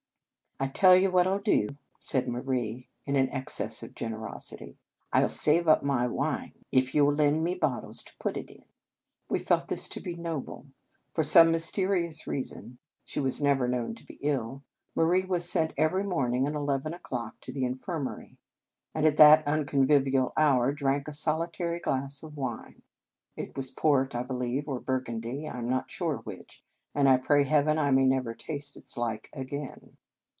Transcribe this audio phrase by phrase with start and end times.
[0.63, 4.77] "I tell you what I 11 do," said Marie, in an excess of generosity.
[5.11, 8.51] "I 11 save up my wine, if you 11 lend me bottles to put it
[8.51, 8.65] in."
[9.27, 10.67] We felt this to be noble.
[11.15, 15.07] For some mysterious reason (she was never 126 Un Conge sans Cloche known to be
[15.07, 18.37] ill), Marie was sent every morning at eleven o clock to the in firmary;
[18.93, 22.83] and at that unconvivial hour drank a solitary glass of wine.
[23.35, 26.63] It was port, I believe, or Burgundy, I am not sure which,
[26.93, 29.97] and I pray Heaven I may never taste its like again.